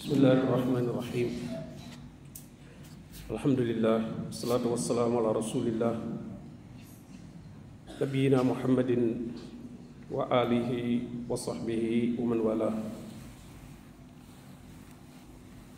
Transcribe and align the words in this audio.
بسم 0.00 0.16
الله 0.16 0.48
الرحمن 0.48 0.84
الرحيم. 0.96 1.30
الحمد 3.36 3.60
لله 3.60 4.32
والصلاة 4.32 4.64
والسلام 4.64 5.12
على 5.12 5.28
رسول 5.36 5.76
الله. 5.76 5.94
نبينا 8.00 8.40
محمد 8.40 8.90
وآله 10.08 10.70
وصحبه 11.28 11.84
ومن 12.16 12.38
والاه. 12.40 12.76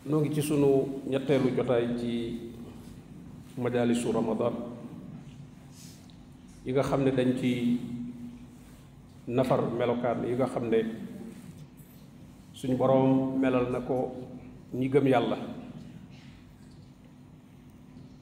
نوغي 0.07 0.31
تي 0.31 0.39
سونو 0.39 1.03
نياتيلو 1.11 1.59
جوتاي 1.59 1.99
تي 1.99 2.15
مجالس 3.59 4.07
رمضان 4.07 4.55
ييغا 6.63 6.83
خامني 6.87 7.11
دنجي 7.11 7.55
نفر 9.35 9.61
ملوكان 9.67 10.31
ييغا 10.31 10.47
خامني 10.47 11.11
suñu 12.53 12.77
boroom 12.77 13.39
melal 13.41 13.71
na 13.73 13.81
ko 13.81 14.13
ñi 14.75 14.89
gëm 14.89 15.07
yàlla. 15.07 15.37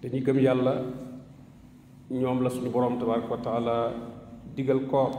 Te 0.01 0.09
ñi 0.09 0.21
gëm 0.23 0.38
yàlla 0.38 0.75
ñoom 2.11 2.43
la 2.43 2.51
suñu 2.51 2.71
boroom 2.71 2.98
tabaraka 2.98 3.29
wa 3.30 3.38
taala 3.38 3.93
digal 4.57 4.87
koor. 4.87 5.11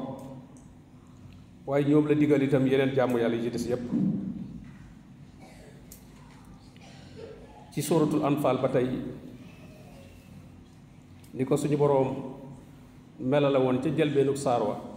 Waaye 1.65 1.85
ñoom 1.89 2.07
la 2.07 2.15
digal 2.15 2.41
itam 2.43 2.65
yeneen 2.67 2.93
jàmm 2.95 3.17
yàlla 3.17 3.35
yi 3.35 3.43
ci 3.43 3.49
des 3.51 3.67
yépp. 3.69 3.81
Ci 7.71 7.81
suratul 7.81 8.25
anfal 8.25 8.57
ba 8.61 8.67
tey 8.69 8.87
ni 11.33 11.45
ko 11.45 11.55
suñu 11.55 11.77
boroom 11.77 12.09
melale 13.19 13.57
woon 13.59 13.79
ca 13.81 13.89
njëlbeenu 13.89 14.35
saar 14.35 14.61
wa 14.63 14.90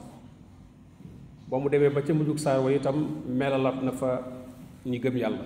ba 1.50 1.58
mu 1.60 1.68
demee 1.68 1.90
ba 1.92 2.00
ca 2.02 2.12
mujjug 2.14 2.38
saar 2.38 2.60
wa 2.64 2.70
itam 2.72 2.96
melalaat 3.28 3.82
na 3.84 3.92
fa 3.92 4.10
ñi 4.86 4.98
gëm 4.98 5.16
yàlla 5.16 5.44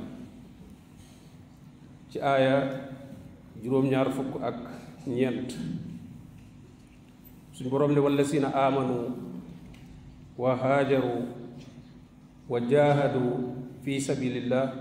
ci 2.11 2.19
aaya 2.21 2.55
juróom-ñaar 3.63 4.09
fukk 4.17 4.41
ak 4.43 4.57
ñeent 5.07 5.51
suñu 7.53 7.71
boroom 7.71 7.93
ne 7.93 8.01
wallazina 8.01 8.49
amanu 8.55 9.13
wa 10.39 10.55
haajaru 10.57 11.27
wa 12.49 12.59
jahadu 12.63 13.55
fi 13.83 14.01
sabilillah 14.01 14.73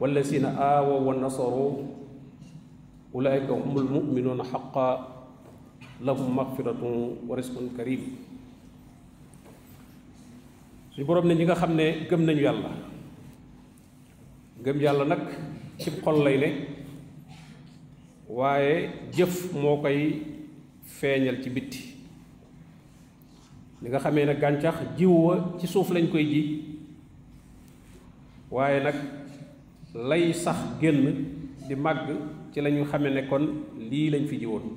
wallazina 0.00 0.48
aawaw 0.54 1.00
wa 1.08 1.14
nasaru 1.16 1.88
ulaika 3.12 3.52
humul 3.52 3.84
muminuuna 3.88 4.44
xaqa 4.44 4.88
lahum 6.04 6.28
magfiratun 6.36 7.24
wa 7.28 7.34
risqun 7.36 7.72
karim 7.76 8.00
suñu 10.92 11.04
boroom 11.06 11.26
ne 11.28 11.34
ñi 11.34 11.44
nga 11.44 11.54
xam 11.54 11.74
ne 11.74 12.06
gëm 12.08 12.24
nañu 12.24 12.40
yàlla. 12.42 12.70
Gëm 14.64 14.80
yàlla 14.80 15.04
nag 15.04 15.20
cib 15.78 15.94
xol 16.02 16.22
lay 16.24 16.38
ne 16.38 16.48
waaye 18.28 18.90
jëf 19.12 19.52
moo 19.52 19.76
koy 19.80 20.22
feeñal 20.84 21.42
ci 21.42 21.50
bitti. 21.50 21.80
Li 23.82 23.88
nga 23.88 23.98
xamee 23.98 24.26
ne 24.26 24.34
gàncax 24.34 24.76
jiw 24.96 25.12
wa 25.26 25.56
ci 25.58 25.66
suuf 25.66 25.90
lañ 25.90 26.08
koy 26.10 26.24
ji 26.24 26.42
waaye 28.50 28.80
nag 28.82 28.94
lay 29.94 30.32
sax 30.34 30.58
génn 30.80 31.24
di 31.68 31.74
màgg 31.74 32.08
ci 32.52 32.60
la 32.60 32.70
ñu 32.70 32.84
xamee 32.84 33.10
ne 33.14 33.26
kon 33.28 33.44
lii 33.78 34.10
lañ 34.10 34.26
fi 34.26 34.36
jiwoon 34.38 34.76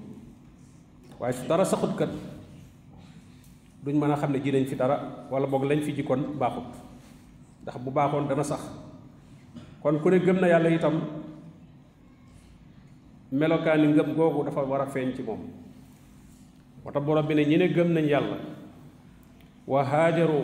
waaye 1.20 1.34
su 1.34 1.48
dara 1.48 1.66
saxut 1.66 1.96
kat 1.98 2.10
duñ 3.84 3.96
mën 4.00 4.12
a 4.12 4.16
xam 4.16 4.32
ne 4.32 4.40
ji 4.44 4.52
nañ 4.52 4.66
fi 4.66 4.76
dara 4.76 5.28
wala 5.30 5.48
boog 5.48 5.64
lañ 5.64 5.82
fi 5.82 5.92
ji 5.94 6.04
kon 6.04 6.22
baaxut. 6.40 6.64
Ndax 7.64 7.78
bu 7.84 7.92
baaxoon 7.92 8.28
dana 8.28 8.44
sax. 8.44 8.62
Kon 9.82 10.00
ku 10.00 10.10
ne 10.10 10.20
gëm 10.20 10.40
na 10.40 10.48
yàlla 10.48 10.70
itam 10.70 11.02
melokaani 13.32 13.88
ngëm 13.88 14.16
googu 14.16 14.44
dafa 14.46 14.62
war 14.64 14.82
a 14.82 14.86
feeñ 14.86 15.14
ci 15.16 15.22
moom. 15.24 15.40
Moo 16.84 16.92
tax 16.92 17.04
borom 17.06 17.28
bi 17.28 17.36
ne 17.36 17.44
ñi 17.46 17.58
ne 17.58 17.68
gëm 17.68 17.92
nañ 17.94 18.06
yàlla 18.08 18.38
wa 19.68 19.84
haajaru 19.84 20.42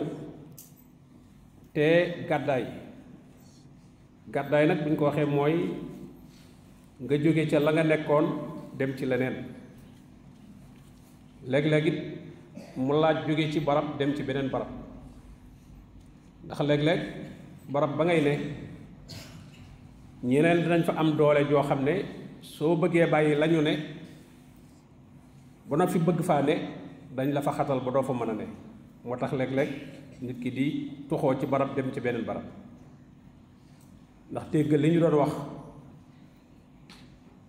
te 1.74 2.26
gàddaay. 2.28 2.64
Gàddaay 4.28 4.66
nag 4.66 4.82
bu 4.84 4.90
ñu 4.90 4.96
ko 4.96 5.04
waxee 5.04 5.24
mooy 5.24 5.54
nga 7.00 7.16
jóge 7.16 7.46
ca 7.50 7.58
la 7.60 7.72
nga 7.72 7.82
nekkoon 7.84 8.26
dem 8.78 8.96
ci 8.96 9.06
leneen. 9.06 9.36
Léeg-léeg 11.48 12.19
mu 12.76 12.92
laaj 13.00 13.26
jóge 13.26 13.50
ci 13.52 13.60
barab 13.60 13.98
dem 13.98 14.14
ci 14.14 14.22
beneen 14.22 14.48
barab. 14.50 14.68
Ndax 16.44 16.60
léeg-léeg 16.60 17.00
barab 17.68 17.96
ba 17.96 18.04
ngay 18.04 18.20
ne 18.22 18.34
ñeneen 20.22 20.62
dinañ 20.62 20.82
fa 20.84 20.92
am 20.96 21.16
doole 21.16 21.44
joo 21.48 21.62
xam 21.62 21.82
ne 21.84 22.04
soo 22.40 22.76
bëggee 22.76 23.06
bàyyi 23.06 23.34
lañu 23.36 23.60
ne 23.62 23.72
ba 25.68 25.76
na 25.76 25.86
fi 25.86 25.98
bëgg 25.98 26.20
faa 26.22 26.42
ne 26.42 26.54
dañ 27.16 27.32
la 27.32 27.40
fa 27.42 27.52
xatal 27.52 27.80
ba 27.80 27.90
doo 27.90 28.02
fa 28.02 28.12
mën 28.12 28.30
a 28.30 28.34
ne. 28.34 28.46
Moo 29.04 29.16
tax 29.16 29.32
léeg-léeg 29.32 29.68
nit 30.20 30.38
ki 30.40 30.50
di 30.50 30.90
tuxoo 31.08 31.38
ci 31.38 31.46
barab 31.46 31.74
dem 31.74 31.92
ci 31.92 32.00
beneen 32.00 32.24
barab. 32.24 32.42
Ndax 34.30 34.44
dégg 34.52 34.72
li 34.72 34.90
ñu 34.90 35.00
doon 35.00 35.14
wax 35.18 35.32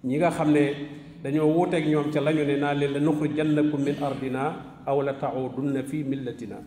ñi 0.03 0.17
nga 0.17 0.31
xam 0.31 0.51
ne 0.51 0.63
dañoo 1.23 1.47
wuuteeg 1.53 1.87
ñoom 1.87 2.11
ca 2.11 2.19
lañu 2.21 2.43
ne 2.43 2.55
naa 2.57 2.73
leen 2.73 2.93
la 2.93 3.61
min 3.61 4.03
ardina 4.03 4.70
aw 4.85 4.97
la 5.01 5.13
taudunna 5.13 5.83
fi 5.83 6.03
millatina 6.03 6.57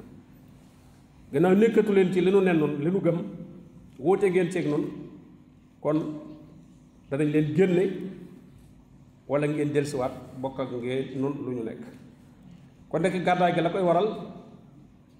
gannaaw 1.32 1.54
nekkatu 1.54 1.92
leen 1.92 2.12
ci 2.12 2.20
li 2.20 2.30
nu 2.30 2.40
nen 2.40 2.56
noonu 2.58 2.76
li 2.84 2.90
nu 2.90 3.00
gëm 3.00 3.18
wuute 3.98 4.26
ngeen 4.30 4.50
ceeg 4.52 4.66
noonu 4.68 4.88
kon 5.80 5.98
danañ 7.10 7.28
leen 7.34 7.54
génne 7.56 7.84
wala 9.28 9.46
ngeen 9.46 9.72
dellusiwaat 9.74 10.12
bokk 10.40 10.58
ak 10.60 10.70
ngeen 10.72 11.20
nun 11.20 11.34
lu 11.44 11.50
ñu 11.56 11.62
nekk 11.64 11.82
kon 12.88 13.00
nekk 13.02 13.16
gàddaay 13.26 13.52
gi 13.54 13.60
la 13.62 13.70
koy 13.70 13.82
waral 13.82 14.08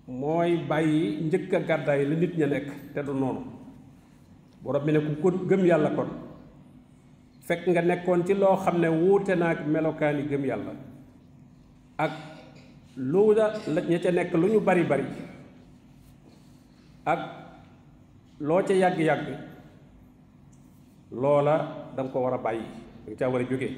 mooy 0.07 0.51
bàyyi 0.69 1.21
njëkk 1.27 1.53
a 1.55 1.59
gàddaay 1.69 2.05
la 2.09 2.15
nit 2.17 2.33
ña 2.39 2.47
nekk 2.47 2.69
te 2.95 3.01
du 3.03 3.13
noonu 3.13 3.41
borom 4.63 4.85
bi 4.85 4.93
ne 4.93 5.01
ku 5.07 5.13
ko 5.23 5.29
gëm 5.49 5.65
yàlla 5.67 5.91
kon 5.97 6.09
fekk 7.47 7.67
nga 7.69 7.81
nekkoon 7.83 8.25
ci 8.27 8.35
loo 8.35 8.57
xam 8.57 8.77
ne 8.81 8.89
wuute 8.89 9.35
naag 9.37 9.59
melokaani 9.73 10.23
gëm 10.31 10.45
yàlla 10.45 10.73
ak 12.05 12.13
lu 12.97 13.33
la 13.35 13.81
ña 13.89 13.99
ca 14.03 14.11
nekk 14.11 14.33
lu 14.35 14.47
ñu 14.49 14.61
bari 14.61 14.85
bari. 14.85 15.05
Ak 17.05 17.21
loo 18.41 18.63
ca 18.63 18.73
yàgg-yàgg 18.75 19.27
loola 21.13 21.91
danga 21.97 22.11
ko 22.13 22.21
war 22.21 22.35
a 22.35 22.39
bàyyi 22.39 22.65
danga 23.07 23.19
caa 23.19 23.29
war 23.31 23.41
a 23.41 23.45
jóge. 23.45 23.69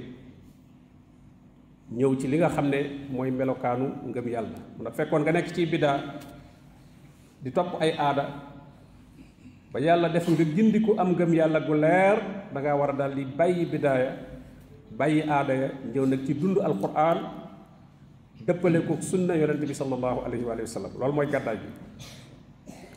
Ñëw 1.93 2.15
ci 2.19 2.27
li 2.29 2.37
nga 2.39 2.49
xam 2.49 2.69
ne 2.69 3.07
mooy 3.11 3.31
melokaanu 3.31 3.87
ngëm 4.11 4.29
yàlla. 4.29 4.59
A 4.87 4.91
fekkoon 4.91 5.23
nga 5.23 5.33
nekk 5.33 5.53
ci 5.55 5.67
biddaa 5.67 5.99
di 7.43 7.51
topp 7.53 7.79
ay 7.81 7.93
aada 7.95 8.25
ba 9.73 9.79
yàlla 9.81 10.09
def 10.09 10.27
nga 10.29 10.45
gindiku 10.45 10.95
am 10.99 11.13
ngëm 11.15 11.33
yàlla 11.35 11.61
gu 11.61 11.75
leer 11.75 12.17
da 12.53 12.59
ngaa 12.61 12.77
war 12.81 12.91
a 12.91 12.97
daal 12.97 13.13
di 13.15 13.25
bàyyi 13.25 13.65
bidaaya 13.69 14.11
bàyyi 14.99 15.23
aada 15.29 15.55
ya 15.55 15.69
ñëw 15.95 16.05
nag 16.07 16.25
ci 16.27 16.33
dund 16.35 16.59
alquran 16.59 17.19
dëppale 18.47 18.79
ko 18.87 18.95
sunna 19.03 19.35
yonent 19.35 19.59
bi 19.59 19.75
sallallahu 19.75 20.23
alayhi 20.27 20.45
wa 20.47 20.55
sallam 20.67 20.93
loolu 20.99 21.13
mooy 21.19 21.27
gàddaay 21.27 21.57
bi 21.59 21.69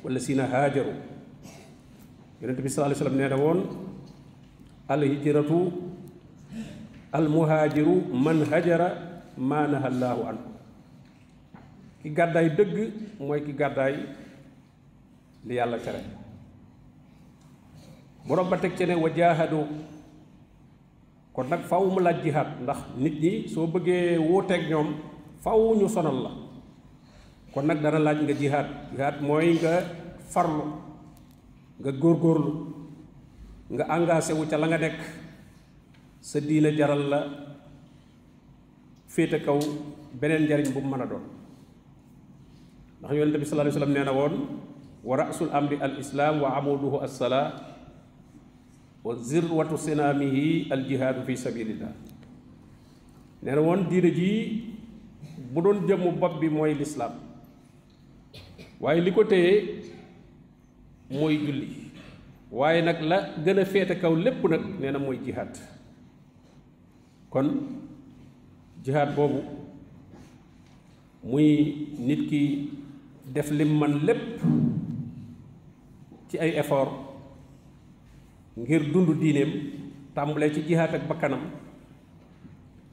wala 0.04 0.20
sina 0.22 0.46
haajaru 0.46 0.94
yonent 2.42 2.60
bi 2.62 2.70
sallallahu 2.70 2.94
alayhi 2.94 3.02
wa 3.02 3.04
sallam 3.04 3.18
nee 3.18 3.30
na 3.34 3.38
woon 3.44 3.60
alhijratu 4.94 5.60
almuhaajiru 7.18 7.96
man 8.26 8.46
hajara 8.52 8.90
maa 9.50 9.66
naha 9.74 9.90
llaahu 10.02 10.22
anhu 10.32 10.46
ki 12.02 12.10
gàddaay 12.20 12.48
dëgg 12.58 12.78
mooy 13.28 13.42
ki 13.46 13.54
gàddaay 13.62 13.96
li 15.48 15.54
yàlla 15.60 15.78
tere 15.86 16.02
borom 18.28 18.50
ba 18.50 18.58
teg 18.62 18.78
ci 18.78 18.86
ne 18.86 18.96
wa 18.96 19.10
kon 21.34 21.48
nag 21.50 21.62
faw 21.70 21.84
mu 21.94 22.00
laaj 22.06 22.22
ndax 22.64 22.80
nit 23.02 23.16
ñi 23.24 23.32
soo 23.54 23.66
bëggee 23.74 24.18
wuuteeg 24.30 24.64
ñoom 24.70 24.90
faw 25.44 25.60
ñu 25.76 25.88
sonal 25.90 26.18
la. 26.24 26.32
Kon 27.54 27.66
nag 27.66 27.82
dana 27.82 28.00
laaj 28.00 28.20
nga 28.24 28.34
jihaad. 28.34 28.68
Jihaad 28.94 29.18
mooy 29.22 29.58
nga 29.58 29.74
farlu 30.30 30.66
nga 31.82 31.92
góorgóorlu 31.92 32.52
nga 33.74 33.86
engagé 33.96 34.34
wu 34.34 34.46
ca 34.50 34.58
la 34.58 34.68
nga 34.68 34.78
nekk. 34.78 35.00
Sa 36.22 36.40
diina 36.40 36.70
jaral 36.76 37.04
la 37.10 37.20
féete 39.08 39.40
kaw 39.42 39.58
beneen 40.20 40.44
njariñ 40.46 40.70
bu 40.74 40.80
mu 40.82 40.90
mën 40.94 41.02
a 41.04 41.08
doon. 41.08 41.26
Ndax 43.00 43.12
yonent 43.16 43.38
bi 43.40 43.46
sallallahu 43.46 43.68
alayhi 43.68 43.78
wa 43.78 43.82
sallam 43.82 43.94
nee 43.96 44.06
na 44.06 44.14
woon 44.14 44.36
wa 45.04 45.16
rasul 45.18 45.50
amri 45.56 45.78
al 45.82 45.96
islaam 45.98 46.42
wa 46.44 46.50
amuduhu 46.60 47.00
assalaa 47.00 47.56
wa 49.04 49.16
zirwatu 49.16 49.78
sinaamihi 49.80 50.68
al 50.70 50.84
jihaadu 50.86 51.24
fi 51.26 51.34
sabilillah. 51.40 51.94
Nee 53.42 53.56
na 53.56 53.62
woon 53.64 53.88
diine 53.90 54.12
jii 54.12 54.69
bu 55.50 55.62
doon 55.62 55.88
jëmmu 55.88 56.12
bopp 56.20 56.40
bi 56.40 56.50
mooy 56.50 56.74
lislaam. 56.74 57.12
waaye 58.80 59.02
li 59.02 59.12
ko 59.12 59.24
téye 59.24 59.82
mooy 61.10 61.38
julli. 61.38 61.68
waaye 62.52 62.82
nag 62.82 63.02
la 63.02 63.18
gën 63.46 63.60
a 63.60 63.66
féete 63.66 64.00
kaw 64.02 64.16
lépp 64.16 64.44
nag 64.50 64.62
nee 64.80 64.92
na 64.92 65.00
mooy 65.00 65.18
jihaad. 65.26 65.58
kon 67.30 67.48
jihaad 68.84 69.16
boobu 69.16 69.42
muy 71.24 71.48
nit 72.00 72.22
ki 72.30 72.42
def 73.34 73.52
lim 73.52 73.78
man 73.80 73.94
lépp 74.06 74.42
ci 76.30 76.38
ay 76.40 76.58
effort 76.58 76.92
ngir 78.58 78.82
dund 78.92 79.20
diineem 79.20 79.52
tàmbalee 80.16 80.54
ci 80.54 80.62
jihaad 80.68 80.94
ak 80.96 81.08
bakkanam 81.08 81.42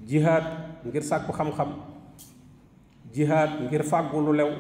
jihaad 0.07 0.45
ngir 0.85 1.03
sàkku 1.03 1.33
xam-xam 1.33 1.71
jihaad 3.17 3.51
ngir 3.65 3.83
fàggu 3.83 4.21
lu 4.21 4.33
lew. 4.37 4.51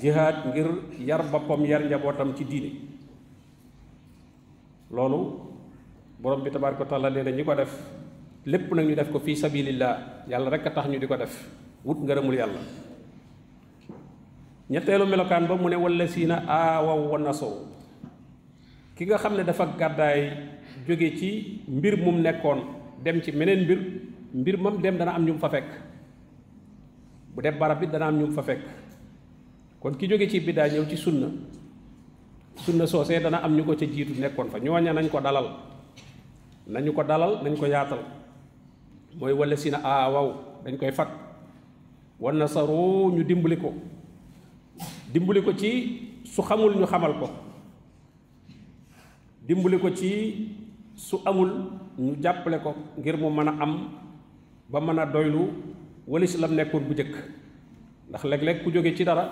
Jihaad 0.00 0.52
ngir 0.52 0.68
yar 1.08 1.22
boppam 1.32 1.64
yar 1.64 1.80
njabootam 1.88 2.36
ci 2.36 2.44
diine. 2.44 2.70
Loolu 4.92 5.20
borom 6.20 6.44
bi 6.44 6.50
tabaaraka 6.50 6.84
taala 6.84 7.08
nee 7.10 7.22
na 7.24 7.30
ñi 7.32 7.44
ko 7.44 7.54
def 7.54 7.72
lépp 8.44 8.72
nag 8.74 8.86
ñu 8.86 8.94
def 8.94 9.10
ko 9.12 9.18
fii 9.18 9.36
sabilillah 9.36 10.28
yàlla 10.28 10.50
rek 10.50 10.64
tax 10.74 10.86
ñu 10.88 10.98
di 11.00 11.06
ko 11.06 11.16
def 11.16 11.32
wut 11.84 11.96
ngërëmul 12.04 12.34
yàlla. 12.36 12.60
Ñetteelu 14.68 15.06
melokaan 15.08 15.48
ba 15.48 15.56
mu 15.56 15.68
ne 15.68 15.76
walla 15.76 16.06
siina 16.06 16.44
wa 16.84 17.18
nasaru 17.18 17.64
ki 18.98 19.06
nga 19.06 19.16
xam 19.22 19.36
ne 19.38 19.44
dafa 19.46 19.64
gàddaay 19.78 20.20
jóge 20.86 21.16
ci 21.16 21.62
mbir 21.70 21.96
mum 21.96 22.20
nekkoon 22.20 22.58
dem 23.04 23.22
ci 23.22 23.30
meneen 23.32 23.62
mbir 23.64 23.78
mbir 24.34 24.56
mam 24.58 24.82
dem 24.82 24.98
dana 24.98 25.14
am 25.14 25.24
ñu 25.24 25.38
fa 25.38 25.48
fekk 25.48 25.70
bu 27.38 27.42
def 27.46 27.54
barab 27.54 27.78
bi 27.78 27.86
dana 27.86 28.10
am 28.10 28.18
ñu 28.18 28.26
fa 28.34 28.42
fekk. 28.42 28.62
Kon 29.78 29.94
ki 29.94 30.08
jóge 30.10 30.26
ci 30.28 30.40
biddaa 30.40 30.66
ñëw 30.68 30.84
ci 30.90 30.96
sunna 30.96 31.28
sunna 32.56 32.84
soosee 32.86 33.20
dana 33.22 33.38
am 33.44 33.54
ñu 33.54 33.62
ko 33.64 33.76
ca 33.78 33.86
jiitu 33.86 34.18
nekkoon 34.20 34.50
fa. 34.50 34.58
Ñooña 34.58 34.92
nañ 34.92 35.06
ko 35.08 35.20
dalal. 35.20 35.46
Nañu 36.66 36.92
ko 36.92 37.02
dalal 37.04 37.38
nañ 37.44 37.54
ko 37.56 37.66
yaatal. 37.66 38.00
Mooy 39.20 39.32
walla 39.32 39.54
siina 39.56 39.78
aawaw 39.84 40.34
dañ 40.64 40.76
koy 40.76 40.90
fat. 40.90 41.08
Wa 42.18 42.32
nasaru 42.32 43.14
ñu 43.14 43.22
dimbali 43.22 43.56
ko. 43.56 43.70
Dimbali 45.12 45.40
ko 45.42 45.52
ci 45.54 45.70
su 46.24 46.42
xamul 46.42 46.74
ñu 46.74 46.86
xamal 46.86 47.14
ko. 47.20 47.30
Dimbali 49.46 49.78
ko 49.78 49.90
ci 49.94 50.10
su 50.96 51.22
amul 51.24 51.70
ñu 51.98 52.16
jàppale 52.20 52.58
ko 52.58 52.74
ngir 52.98 53.16
mu 53.16 53.30
mën 53.30 53.46
a 53.48 53.54
am 53.62 53.72
ba 54.68 54.80
mën 54.80 54.98
a 54.98 55.06
doylu 55.06 55.67
walis 56.08 56.34
lam 56.40 56.56
nekkoon 56.56 56.84
bu 56.88 56.94
jëkk. 56.96 57.14
Ndax 58.08 58.22
léeg-léeg 58.24 58.62
ku 58.64 58.70
jóge 58.72 58.96
ci 58.96 59.04
dara 59.04 59.24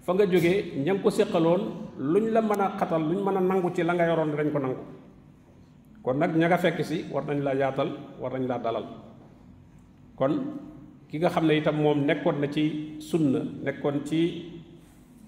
fa 0.00 0.12
nga 0.16 0.24
jóge 0.24 0.52
ña 0.84 0.92
ngi 0.94 1.02
ko 1.02 1.10
séqaloon 1.10 1.62
luñ 1.98 2.24
la 2.32 2.40
mën 2.40 2.60
a 2.60 2.66
xatal 2.78 3.02
luñ 3.08 3.20
mën 3.24 3.36
a 3.36 3.40
nangu 3.40 3.68
ci 3.74 3.82
la 3.84 3.92
nga 3.94 4.06
yoroon 4.08 4.32
dañ 4.36 4.50
ko 4.52 4.58
nangu. 4.58 4.82
Kon 6.02 6.16
nag 6.18 6.32
ña 6.36 6.48
nga 6.48 6.56
fekk 6.58 6.80
si 6.84 7.04
war 7.12 7.24
nañ 7.28 7.38
laa 7.44 7.54
yaatal 7.54 7.90
war 8.20 8.32
nañ 8.32 8.46
laa 8.48 8.58
dalal. 8.58 8.86
Kon 10.16 10.32
ki 11.08 11.18
nga 11.18 11.28
xam 11.34 11.46
ne 11.46 11.54
itam 11.60 11.76
moom 11.76 11.98
nekkoon 12.08 12.40
na 12.40 12.48
ci 12.48 12.96
sunna 12.98 13.40
nekkoon 13.64 13.96
ci 14.08 14.20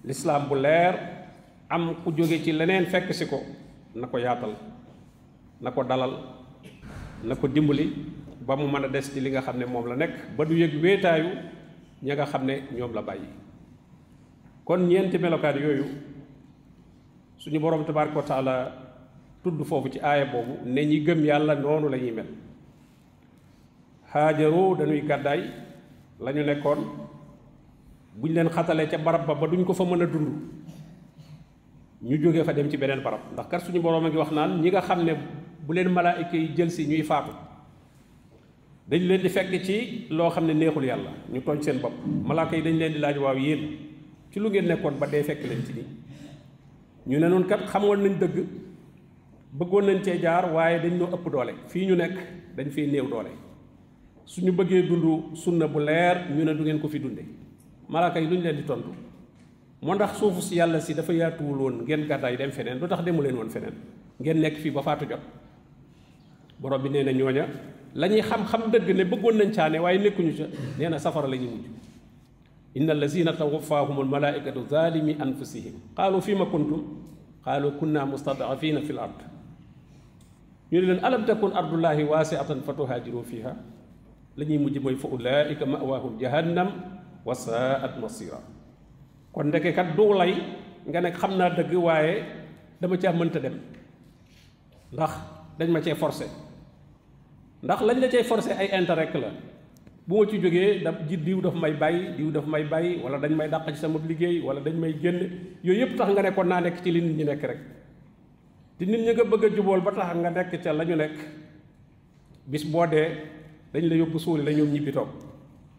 lislaam 0.05 0.49
bu 0.49 0.55
leer 0.55 0.95
am 1.69 1.85
ku 2.03 2.11
jóge 2.17 2.43
ci 2.45 2.53
leneen 2.53 2.87
fekk 2.87 3.13
si 3.13 3.25
ko 3.27 3.39
na 3.95 4.07
ko 4.07 4.17
yaatal 4.19 4.53
na 5.61 5.71
dalal 5.71 6.13
na 7.25 7.35
ko 7.37 7.47
dimbali 7.49 7.87
ba 8.47 8.57
mu 8.57 8.67
mën 8.67 8.85
a 8.85 8.89
des 8.89 9.03
ci 9.03 9.21
li 9.21 9.31
nga 9.31 9.41
xam 9.41 9.57
ne 9.59 9.65
moom 9.67 9.87
la 9.87 9.97
nekk 9.97 10.37
ba 10.37 10.45
du 10.45 10.55
yëg 10.55 10.75
wéetaayu 10.83 11.29
ña 12.03 12.15
nga 12.15 12.27
xam 12.27 12.45
ne 12.45 12.55
la 12.95 13.03
bàyyi. 13.03 13.29
Kon 14.65 14.79
ñeenti 14.89 15.19
melokaan 15.19 15.57
yooyu 15.59 15.85
suñu 17.39 17.59
borom 17.61 17.85
tabaaraka 17.85 18.17
wa 18.17 18.23
taala 18.23 18.55
tudd 19.43 19.63
foofu 19.65 19.89
ci 19.91 19.99
aaya 20.01 20.25
boobu 20.27 20.59
ne 20.67 20.81
ñi 20.85 21.01
gëm 21.05 21.25
yàlla 21.25 21.55
noonu 21.55 21.89
la 21.89 21.97
ñuy 21.99 22.11
mel. 22.13 22.27
Xaajaru 24.13 24.77
dañuy 24.79 25.01
gàddaay 25.03 25.43
la 26.21 26.33
ñu 26.33 26.43
nekkoon 26.45 26.79
buñ 28.17 28.33
leen 28.35 28.49
xatalee 28.49 28.89
ca 28.89 28.99
barab 28.99 29.27
ba 29.27 29.35
ba 29.35 29.47
duñ 29.47 29.65
ko 29.65 29.73
fa 29.73 29.85
mën 29.85 30.03
a 30.03 30.07
dund 30.07 30.29
ñu 32.03 32.17
jógee 32.23 32.45
fa 32.45 32.53
dem 32.53 32.69
ci 32.71 32.77
beneen 32.77 33.03
barab. 33.03 33.21
Ndax 33.33 33.47
kat 33.49 33.61
suñu 33.63 33.81
boroom 33.81 34.07
a 34.07 34.09
ngi 34.09 34.17
wax 34.17 34.31
naan 34.33 34.61
ñi 34.61 34.71
nga 34.71 34.81
xam 34.81 35.05
ne 35.05 35.13
bu 35.67 35.73
leen 35.75 35.89
malaayika 35.89 36.37
yi 36.37 36.55
jël 36.57 36.71
si 36.71 36.87
ñuy 36.87 37.03
faatu 37.03 37.31
dañ 38.93 39.03
leen 39.09 39.23
di 39.25 39.29
fekk 39.37 39.53
ci 39.65 39.77
loo 40.11 40.29
xam 40.31 40.45
ne 40.47 40.53
neexul 40.53 40.85
yàlla. 40.85 41.11
ñu 41.33 41.41
tooñ 41.41 41.63
seen 41.63 41.79
bopp. 41.81 41.95
Malaaka 42.29 42.57
yi 42.57 42.63
dañ 42.63 42.77
leen 42.79 42.93
di 42.93 42.99
laaj 42.99 43.17
waaw 43.19 43.37
yéen 43.39 43.61
ci 44.31 44.39
lu 44.39 44.49
ngeen 44.51 44.67
nekkoon 44.69 44.99
ba 45.01 45.07
dee 45.07 45.23
fekk 45.23 45.43
leen 45.49 45.63
ci 45.67 45.73
nii 45.73 45.87
ñu 47.07 47.19
ne 47.19 47.27
noonu 47.29 47.47
kat 47.47 47.61
xamoon 47.73 48.01
nañ 48.05 48.19
dëgg 48.21 48.37
bëggoon 49.59 49.85
nañ 49.87 50.03
cee 50.05 50.19
jaar 50.21 50.45
waaye 50.55 50.79
dañ 50.83 50.95
ñoo 50.99 51.09
ëpp 51.17 51.25
doole. 51.33 51.53
Fii 51.69 51.87
ñu 51.87 51.95
nekk 51.97 52.17
dañ 52.57 52.69
fee 52.71 52.87
néew 52.87 53.09
doole. 53.09 53.31
Suñu 54.27 54.53
bëggee 54.53 54.83
dund 54.89 55.37
sunna 55.37 55.67
bu 55.69 55.79
leer 55.81 56.17
ñu 56.37 56.45
ne 56.45 56.53
du 56.55 56.63
ngeen 56.63 56.79
ko 56.81 56.89
fi 56.89 56.99
dunde. 57.01 57.25
Malaaka 57.89 58.21
yi 58.21 58.27
lu 58.29 58.37
ñu 58.37 58.43
leen 58.43 58.57
di 58.57 58.63
tontu? 58.65 58.91
Moo 59.81 59.95
ndax 59.95 60.19
suufu 60.19 60.43
si 60.43 60.57
yàlla 60.57 60.81
si 60.81 60.93
dafa 60.95 61.13
yaatuwul 61.15 61.59
woon 61.63 61.77
ngeen 61.85 62.07
gàddaay 62.07 62.37
dem 62.37 62.51
feneen? 62.53 62.79
Lu 62.79 62.87
tax 62.89 63.03
demu 63.05 63.23
leen 63.23 63.37
woon 63.37 63.49
feneen? 63.49 63.73
Ngeen 64.21 64.39
nekk 64.41 64.57
fii 64.63 64.71
ba 64.71 64.83
faatu 64.83 65.07
jot. 65.09 65.21
Borom 66.61 66.83
bi 66.83 66.89
nee 66.91 67.03
na 67.05 67.13
ñooña 67.13 67.47
lañuy 67.95 68.23
xam 68.23 68.43
xam 68.51 68.63
dëgg 68.73 68.89
ne 68.97 69.05
bëggoon 69.05 69.37
nañ 69.39 69.51
caane 69.57 69.79
waaye 69.79 69.99
nekkuñu 69.99 70.33
ca. 70.39 70.45
Nee 70.79 70.89
na 70.89 70.99
safara 70.99 71.29
lañuy 71.29 71.51
mujj. 71.55 71.67
إن 72.77 72.89
الذين 72.91 73.37
توفاهم 73.37 74.01
الملائكة 74.01 74.57
ظالمي 74.73 75.13
أنفسهم 75.23 75.93
قالوا 75.97 76.21
فيما 76.21 76.45
كنتم 76.45 76.81
قالوا 77.45 77.71
كنا 77.81 78.05
مستضعفين 78.05 78.81
في 78.81 78.91
الأرض 78.97 79.19
يقولون 80.73 81.05
ألم 81.05 81.23
تكن 81.29 81.53
أرض 81.53 81.73
الله 81.75 82.05
واسعة 82.05 82.51
فتهاجروا 82.65 83.23
فيها 83.23 83.57
لني 84.37 84.57
مجموعي 84.59 84.97
فأولئك 84.97 85.61
مأواهم 85.63 86.17
جهنم 86.19 86.69
وساءت 87.29 87.93
مصيرا 88.01 88.41
كون 89.33 89.51
دك 89.53 89.69
كات 89.77 89.93
دولاي 89.93 90.35
غانا 90.89 91.13
خمنا 91.13 91.49
دك 91.61 91.69
واي 91.77 92.25
داما 92.81 92.97
تي 92.97 93.13
مانتا 93.13 93.41
دم 93.41 93.57
داخ 94.97 95.13
داج 95.61 95.69
ما 95.71 95.81
تي 95.85 95.93
فورسي 95.95 96.27
ndax 97.63 97.81
lañ 97.83 97.99
la 98.01 98.09
cay 98.09 98.25
forcé 98.25 98.53
ay 98.53 98.69
intérêt 98.79 99.07
rek 99.07 99.15
la. 99.15 99.31
Bu 100.07 100.19
ma 100.19 100.27
ci 100.31 100.39
jógee 100.43 100.83
da 100.83 100.91
ji 101.09 101.17
diw 101.17 101.41
daf 101.41 101.55
may 101.55 101.73
bàyyi 101.75 102.17
diw 102.17 102.31
daf 102.33 102.47
may 102.47 102.65
bàyyi 102.65 103.01
wala 103.05 103.19
dañ 103.19 103.33
may 103.37 103.49
dàq 103.49 103.67
ci 103.71 103.77
sama 103.77 103.99
liggéey 104.09 104.41
wala 104.43 104.61
dañ 104.61 104.75
may 104.75 104.93
génn 105.03 105.19
yooyu 105.63 105.81
yëpp 105.81 105.97
tax 105.97 106.09
nga 106.13 106.23
ne 106.23 106.31
kon 106.35 106.45
naa 106.49 106.61
nekk 106.61 106.83
ci 106.83 106.91
li 106.91 107.01
nit 107.01 107.17
ñi 107.17 107.25
nekk 107.25 107.43
rek. 107.43 107.59
Te 108.79 108.85
nit 108.85 108.99
ñi 109.01 109.13
nga 109.15 109.25
bëgg 109.25 109.45
a 109.45 109.49
jubool 109.57 109.81
ba 109.81 109.93
tax 109.93 110.17
nga 110.17 110.31
nekk 110.31 110.63
ca 110.63 110.73
la 110.73 110.85
ñu 110.85 110.97
nekk 110.97 111.17
bis 112.47 112.65
boo 112.65 112.87
dee 112.87 113.09
dañ 113.73 113.85
la 113.89 113.95
yóbbu 113.95 114.19
suuli 114.19 114.43
la 114.45 114.51
ñoom 114.53 114.71
ñibbi 114.73 114.93
toog. 114.93 115.09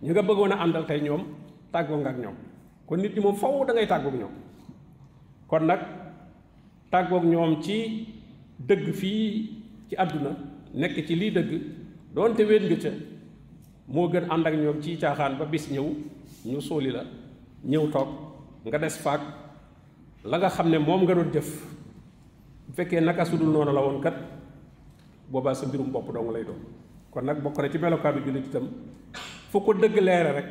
Ñu 0.02 0.12
nga 0.12 0.22
bëggoon 0.22 0.52
a 0.54 0.64
àndal 0.64 0.86
tey 0.86 1.02
ñoom 1.02 1.24
tàggoo 1.72 1.98
nga 1.98 2.10
ak 2.10 2.18
ñoom. 2.18 2.36
Kon 2.88 2.98
nit 3.02 3.14
ñi 3.16 3.20
moom 3.22 3.36
faw 3.36 3.66
da 3.66 3.74
ngay 3.74 3.88
tàggoog 3.88 4.16
ñoom. 4.16 4.32
Kon 5.48 5.66
nag 5.68 5.80
tàggoog 6.92 7.26
ñoom 7.26 7.62
ci 7.62 8.08
dëgg 8.60 8.94
fii 8.94 9.50
ci 9.90 9.96
àdduna 9.98 10.32
nekk 10.74 11.06
ci 11.08 11.16
lii 11.16 11.32
dëgg 11.32 11.52
doonte 12.14 12.44
wéet 12.46 12.64
nga 12.70 12.78
ca 12.84 12.92
moo 13.88 14.08
gën 14.10 14.26
ànd 14.30 14.48
ak 14.48 14.54
ñoom 14.56 14.82
ci 14.82 14.98
caaxaan 14.98 15.38
ba 15.38 15.46
bis 15.46 15.70
ñëw 15.72 15.88
ñu 16.46 16.62
suuli 16.62 16.92
la 16.92 17.04
ñëw 17.66 17.88
toog 17.92 18.10
nga 18.66 18.78
des 18.78 18.96
faak 19.04 19.22
la 20.24 20.38
nga 20.38 20.50
xam 20.50 20.70
ne 20.70 20.78
moom 20.80 21.04
nga 21.04 21.14
doon 21.16 21.32
jëf. 21.34 21.50
Bu 22.74 22.84
naka 23.02 23.26
sudul 23.26 23.52
noonu 23.52 23.72
la 23.74 23.82
woon 23.82 24.00
kat 24.02 24.16
boobaa 25.30 25.54
sa 25.54 25.68
mbirum 25.68 25.92
bopp 25.92 26.14
dong 26.14 26.32
lay 26.32 26.44
doon. 26.44 26.60
Kon 27.12 27.22
nag 27.26 27.42
bokk 27.44 27.58
na 27.60 27.70
ci 27.70 27.78
melokaanu 27.78 28.24
jullit 28.26 28.46
itam 28.48 28.68
fu 29.52 29.60
ko 29.62 29.74
dëgg 29.74 29.98
leere 30.00 30.32
rek 30.34 30.48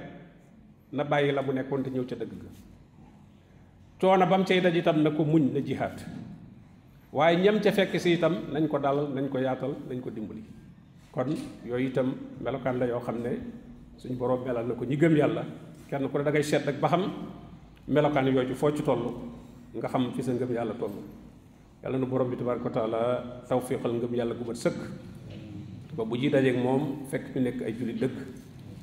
na 0.92 1.04
bàyyi 1.04 1.32
la 1.32 1.42
mu 1.42 1.52
nekkoon 1.52 1.82
te 1.82 1.90
ñëw 1.90 2.04
ca 2.04 2.14
dëgg 2.16 2.32
ga. 2.42 2.50
Coono 4.00 4.26
ba 4.26 4.38
mu 4.38 4.44
cay 4.44 4.60
daj 4.60 4.76
itam 4.76 5.02
ko 5.16 5.24
muñ 5.24 5.52
na 5.52 5.60
jihaat. 5.60 6.04
Waaye 7.12 7.36
ñam 7.42 7.60
ca 7.60 7.72
fekk 7.72 7.98
si 8.00 8.12
itam 8.12 8.34
nañ 8.52 8.68
ko 8.68 8.78
dalal 8.78 9.08
nañ 9.14 9.28
ko 9.28 9.38
yaatal 9.38 9.74
nañ 9.88 10.00
ko 10.00 10.10
dimbali 10.10 10.44
kon 11.12 11.28
yooyu 11.68 11.88
itam 11.92 12.08
melokaan 12.40 12.78
la 12.80 12.86
yoo 12.88 13.00
xam 13.00 13.20
ne 13.22 13.32
suñ 14.00 14.16
borom 14.16 14.40
melal 14.44 14.66
na 14.66 14.74
ko 14.74 14.84
ñi 14.84 14.96
gëm 14.96 15.14
yàlla. 15.16 15.44
Kenn 15.88 16.08
ku 16.08 16.18
ne 16.18 16.24
da 16.24 16.30
ngay 16.32 16.42
seet 16.42 16.64
rek 16.66 16.80
ba 16.80 16.88
xam 16.88 17.02
melokaan 17.88 18.26
yooyu 18.32 18.54
foo 18.54 18.72
ci 18.72 18.82
toll 18.82 19.04
nga 19.76 19.88
xam 19.88 20.12
fi 20.16 20.22
sa 20.22 20.32
ngëm 20.32 20.52
yàlla 20.52 20.74
toll. 20.80 20.96
Yàlla 21.82 21.98
na 21.98 22.06
borom 22.06 22.30
bi 22.30 22.36
tabaraka 22.36 22.70
taala 22.70 23.00
tawfiqal 23.48 23.92
ngëm 23.92 24.14
yàlla 24.14 24.34
gu 24.34 24.44
ba 25.96 26.04
bu 26.08 26.16
ji 26.16 26.28
fekk 27.10 27.36
ay 27.36 27.74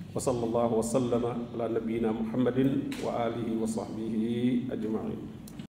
wa 0.09 0.17
sallallahu 0.17 0.81
wa 0.81 0.85
sallama 0.85 1.31
ala 1.53 1.69
muhammadin 2.13 2.89
wa 3.05 3.29
alihi 3.29 3.61
wa 3.61 3.67
sahbihi 3.69 4.65
ajmain 4.73 5.38